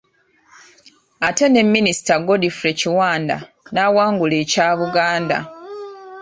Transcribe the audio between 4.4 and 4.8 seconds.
ekya